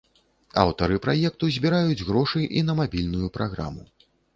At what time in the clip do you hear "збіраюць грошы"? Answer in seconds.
1.59-2.41